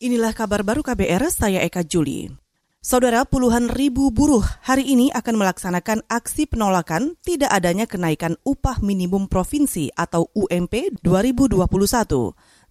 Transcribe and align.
Inilah 0.00 0.32
kabar 0.32 0.64
baru 0.64 0.80
KBR, 0.80 1.28
saya 1.28 1.60
Eka 1.60 1.84
Juli. 1.84 2.24
Saudara, 2.80 3.28
puluhan 3.28 3.68
ribu 3.68 4.08
buruh 4.08 4.40
hari 4.64 4.88
ini 4.88 5.12
akan 5.12 5.36
melaksanakan 5.36 6.08
aksi 6.08 6.48
penolakan 6.48 7.20
tidak 7.20 7.52
adanya 7.52 7.84
kenaikan 7.84 8.40
upah 8.40 8.80
minimum 8.80 9.28
provinsi 9.28 9.92
atau 9.92 10.32
UMP 10.32 11.04
2021. 11.04 11.68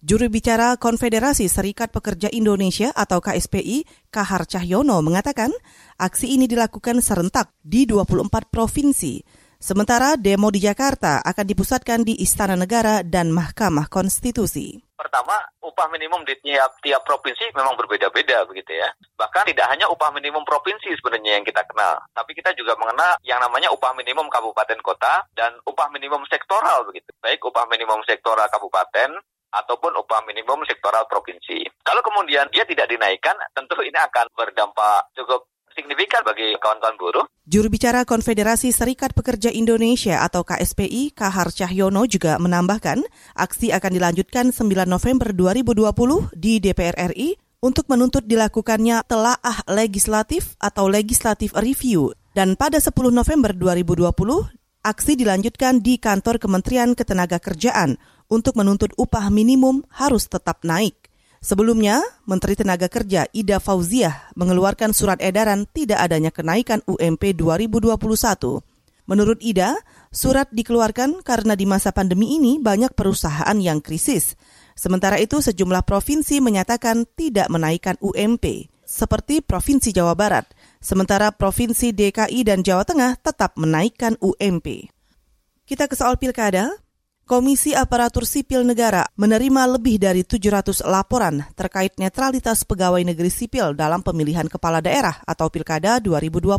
Juru 0.02 0.26
bicara 0.26 0.74
Konfederasi 0.74 1.46
Serikat 1.46 1.94
Pekerja 1.94 2.26
Indonesia 2.34 2.90
atau 2.90 3.22
KSPI, 3.22 4.10
Kahar 4.10 4.50
Cahyono 4.50 4.98
mengatakan 4.98 5.54
aksi 6.02 6.34
ini 6.34 6.50
dilakukan 6.50 6.98
serentak 6.98 7.54
di 7.62 7.86
24 7.86 8.50
provinsi. 8.50 9.22
Sementara 9.62 10.18
demo 10.18 10.50
di 10.50 10.66
Jakarta 10.66 11.22
akan 11.22 11.46
dipusatkan 11.46 12.02
di 12.02 12.18
Istana 12.18 12.58
Negara 12.58 13.06
dan 13.06 13.30
Mahkamah 13.30 13.86
Konstitusi. 13.86 14.89
Pertama, 15.10 15.42
upah 15.66 15.90
minimum 15.90 16.22
di 16.22 16.38
tiap, 16.38 16.78
tiap 16.86 17.02
provinsi 17.02 17.50
memang 17.58 17.74
berbeda-beda 17.74 18.46
begitu 18.46 18.78
ya. 18.78 18.94
Bahkan 19.18 19.42
tidak 19.50 19.66
hanya 19.66 19.90
upah 19.90 20.14
minimum 20.14 20.46
provinsi 20.46 20.86
sebenarnya 20.86 21.34
yang 21.34 21.42
kita 21.42 21.66
kenal, 21.66 21.98
tapi 22.14 22.30
kita 22.30 22.54
juga 22.54 22.78
mengenal 22.78 23.18
yang 23.26 23.42
namanya 23.42 23.74
upah 23.74 23.90
minimum 23.98 24.30
kabupaten 24.30 24.78
kota 24.86 25.26
dan 25.34 25.58
upah 25.66 25.90
minimum 25.90 26.22
sektoral 26.30 26.86
begitu. 26.86 27.10
Baik 27.18 27.42
upah 27.42 27.66
minimum 27.66 28.06
sektoral 28.06 28.46
kabupaten 28.54 29.18
ataupun 29.50 29.98
upah 29.98 30.22
minimum 30.30 30.62
sektoral 30.62 31.02
provinsi. 31.10 31.66
Kalau 31.82 32.06
kemudian 32.06 32.46
dia 32.54 32.62
tidak 32.62 32.86
dinaikkan, 32.86 33.34
tentu 33.50 33.82
ini 33.82 33.98
akan 33.98 34.30
berdampak 34.38 35.10
cukup 35.18 35.42
signifikan 35.90 36.22
bagi 36.22 36.54
kawan-kawan 36.62 36.94
buruh. 36.94 37.26
Juru 37.50 37.66
bicara 37.66 38.06
Konfederasi 38.06 38.70
Serikat 38.70 39.10
Pekerja 39.10 39.50
Indonesia 39.50 40.22
atau 40.22 40.46
KSPI, 40.46 41.10
Kahar 41.10 41.50
Cahyono 41.50 42.06
juga 42.06 42.38
menambahkan, 42.38 43.02
aksi 43.34 43.74
akan 43.74 43.98
dilanjutkan 43.98 44.54
9 44.54 44.86
November 44.86 45.34
2020 45.34 46.30
di 46.38 46.62
DPR 46.62 47.10
RI 47.10 47.34
untuk 47.58 47.90
menuntut 47.90 48.22
dilakukannya 48.22 49.02
telaah 49.02 49.66
legislatif 49.66 50.54
atau 50.62 50.86
legislative 50.86 51.50
review. 51.58 52.14
Dan 52.38 52.54
pada 52.54 52.78
10 52.78 52.94
November 53.10 53.50
2020, 53.50 54.14
aksi 54.86 55.12
dilanjutkan 55.18 55.82
di 55.82 55.98
kantor 55.98 56.38
Kementerian 56.38 56.94
Ketenagakerjaan 56.94 57.98
untuk 58.30 58.54
menuntut 58.54 58.94
upah 58.94 59.26
minimum 59.34 59.82
harus 59.90 60.30
tetap 60.30 60.62
naik. 60.62 60.99
Sebelumnya, 61.40 62.04
Menteri 62.28 62.52
Tenaga 62.52 62.92
Kerja 62.92 63.24
Ida 63.32 63.64
Fauziah 63.64 64.28
mengeluarkan 64.36 64.92
surat 64.92 65.16
edaran 65.24 65.64
tidak 65.72 66.04
adanya 66.04 66.28
kenaikan 66.28 66.84
UMP 66.84 67.32
2021. 67.32 67.96
Menurut 69.08 69.40
Ida, 69.40 69.80
surat 70.12 70.52
dikeluarkan 70.52 71.24
karena 71.24 71.56
di 71.56 71.64
masa 71.64 71.96
pandemi 71.96 72.36
ini 72.36 72.60
banyak 72.60 72.92
perusahaan 72.92 73.56
yang 73.56 73.80
krisis. 73.80 74.36
Sementara 74.76 75.16
itu, 75.16 75.40
sejumlah 75.40 75.88
provinsi 75.88 76.44
menyatakan 76.44 77.08
tidak 77.16 77.48
menaikkan 77.48 77.96
UMP, 78.04 78.68
seperti 78.84 79.40
Provinsi 79.40 79.96
Jawa 79.96 80.12
Barat. 80.12 80.44
Sementara 80.84 81.32
Provinsi 81.32 81.96
DKI 81.96 82.44
dan 82.44 82.60
Jawa 82.60 82.84
Tengah 82.84 83.16
tetap 83.16 83.56
menaikkan 83.56 84.14
UMP. 84.20 84.92
Kita 85.64 85.88
ke 85.88 85.96
soal 85.96 86.20
pilkada. 86.20 86.68
Komisi 87.30 87.78
Aparatur 87.78 88.26
Sipil 88.26 88.66
Negara 88.66 89.06
menerima 89.14 89.78
lebih 89.78 90.02
dari 90.02 90.26
700 90.26 90.82
laporan 90.82 91.46
terkait 91.54 91.94
netralitas 91.94 92.66
pegawai 92.66 92.98
negeri 93.06 93.30
sipil 93.30 93.70
dalam 93.78 94.02
pemilihan 94.02 94.50
kepala 94.50 94.82
daerah 94.82 95.14
atau 95.22 95.46
Pilkada 95.46 96.02
2020. 96.02 96.58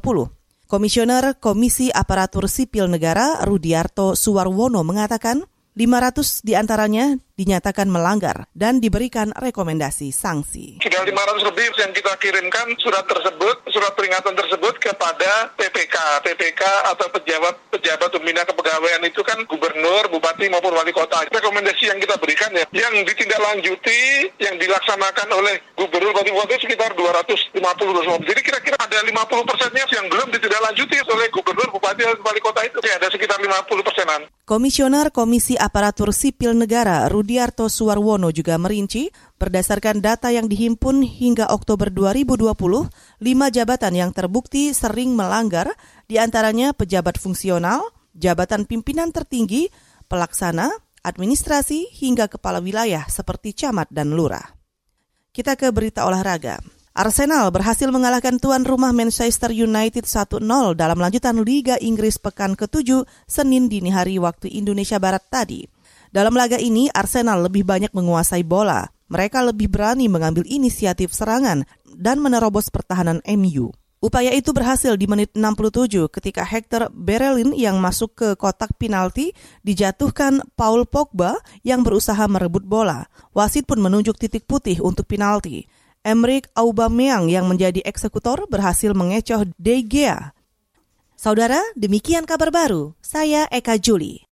Komisioner 0.71 1.35
Komisi 1.43 1.91
Aparatur 1.91 2.47
Sipil 2.47 2.87
Negara 2.87 3.43
Rudiarto 3.43 4.15
Suwarwono 4.15 4.79
mengatakan 4.87 5.43
500 5.75 6.39
di 6.39 6.55
antaranya 6.55 7.19
dinyatakan 7.41 7.89
melanggar 7.89 8.45
dan 8.53 8.77
diberikan 8.77 9.33
rekomendasi 9.33 10.13
sanksi. 10.13 10.77
Sudah 10.85 11.01
500 11.01 11.49
lebih 11.49 11.73
yang 11.81 11.91
kita 11.97 12.13
kirimkan 12.21 12.77
surat 12.77 13.01
tersebut, 13.09 13.65
surat 13.73 13.97
peringatan 13.97 14.37
tersebut 14.37 14.77
kepada 14.77 15.49
PPK. 15.57 15.97
PPK 16.21 16.61
atau 16.93 17.09
pejabat 17.09 17.57
pejabat 17.73 18.09
pembina 18.13 18.45
kepegawaian 18.45 19.01
itu 19.01 19.25
kan 19.25 19.41
gubernur, 19.49 20.05
bupati 20.13 20.45
maupun 20.53 20.77
wali 20.77 20.93
kota. 20.93 21.25
Rekomendasi 21.33 21.89
yang 21.89 21.97
kita 21.97 22.21
berikan 22.21 22.53
ya, 22.53 22.65
yang 22.69 22.93
ditindaklanjuti, 23.01 24.29
yang 24.37 24.55
dilaksanakan 24.61 25.27
oleh 25.33 25.57
gubernur, 25.73 26.13
bupati, 26.13 26.29
wali 26.29 26.55
sekitar 26.61 26.93
250 26.93 27.57
Jadi 28.29 28.41
kira-kira 28.45 28.77
ada 28.77 29.01
50 29.01 29.49
persennya 29.49 29.83
yang 29.89 30.05
belum 30.11 30.27
ditindaklanjuti 30.29 30.97
oleh 31.09 31.27
gubernur, 31.33 31.67
bupati, 31.73 32.01
dan 32.05 32.19
wali 32.21 32.41
kota 32.43 32.61
itu. 32.61 32.77
Ya, 32.85 33.01
ada 33.01 33.09
sekitar 33.09 33.41
50 33.41 33.81
persenan. 33.81 34.21
Komisioner 34.51 35.15
Komisi 35.15 35.55
Aparatur 35.55 36.11
Sipil 36.11 36.51
Negara 36.51 37.07
Rudiarto 37.31 37.71
Suwarwono 37.71 38.27
juga 38.35 38.59
merinci, 38.59 39.07
berdasarkan 39.39 40.03
data 40.03 40.35
yang 40.35 40.51
dihimpun 40.51 40.99
hingga 40.99 41.47
Oktober 41.55 41.87
2020, 41.87 42.51
lima 43.23 43.47
jabatan 43.47 43.95
yang 43.95 44.11
terbukti 44.11 44.75
sering 44.75 45.15
melanggar, 45.15 45.71
di 46.11 46.19
antaranya 46.19 46.75
pejabat 46.75 47.15
fungsional, 47.15 47.87
jabatan 48.19 48.67
pimpinan 48.67 49.15
tertinggi, 49.15 49.71
pelaksana, 50.11 50.75
administrasi, 51.07 51.87
hingga 52.03 52.27
kepala 52.27 52.59
wilayah 52.59 53.07
seperti 53.07 53.55
camat 53.55 53.87
dan 53.87 54.11
lurah. 54.11 54.51
Kita 55.31 55.55
ke 55.55 55.71
berita 55.71 56.03
olahraga. 56.03 56.59
Arsenal 56.91 57.47
berhasil 57.55 57.87
mengalahkan 57.87 58.43
tuan 58.43 58.67
rumah 58.67 58.91
Manchester 58.91 59.55
United 59.55 60.03
1-0 60.03 60.43
dalam 60.75 60.99
lanjutan 60.99 61.39
Liga 61.47 61.79
Inggris 61.79 62.19
pekan 62.19 62.59
ke-7 62.59 63.07
Senin 63.23 63.71
dini 63.71 63.87
hari 63.87 64.19
waktu 64.19 64.51
Indonesia 64.51 64.99
Barat 64.99 65.23
tadi. 65.31 65.63
Dalam 66.11 66.35
laga 66.35 66.59
ini, 66.59 66.91
Arsenal 66.91 67.47
lebih 67.47 67.63
banyak 67.63 67.95
menguasai 67.95 68.43
bola. 68.43 68.91
Mereka 69.07 69.47
lebih 69.47 69.71
berani 69.71 70.11
mengambil 70.11 70.43
inisiatif 70.43 71.15
serangan 71.15 71.63
dan 71.87 72.19
menerobos 72.19 72.67
pertahanan 72.67 73.23
MU. 73.23 73.71
Upaya 74.01 74.33
itu 74.33 74.51
berhasil 74.51 74.97
di 74.97 75.05
menit 75.07 75.31
67 75.37 76.09
ketika 76.09 76.41
Hector 76.41 76.89
Berelin 76.89 77.53
yang 77.53 77.77
masuk 77.77 78.17
ke 78.17 78.27
kotak 78.33 78.75
penalti 78.75 79.31
dijatuhkan 79.61 80.41
Paul 80.57 80.89
Pogba 80.89 81.37
yang 81.61 81.85
berusaha 81.85 82.25
merebut 82.25 82.65
bola. 82.65 83.07
Wasit 83.31 83.63
pun 83.69 83.79
menunjuk 83.79 84.17
titik 84.17 84.49
putih 84.49 84.81
untuk 84.83 85.05
penalti. 85.07 85.69
Emric 86.01 86.49
Aubameyang 86.57 87.29
yang 87.29 87.45
menjadi 87.45 87.85
eksekutor 87.85 88.49
berhasil 88.49 88.91
mengecoh 88.91 89.45
De 89.61 89.85
Gea. 89.85 90.33
Saudara, 91.13 91.61
demikian 91.77 92.25
kabar 92.25 92.49
baru. 92.49 92.97
Saya 93.05 93.45
Eka 93.53 93.77
Juli. 93.77 94.17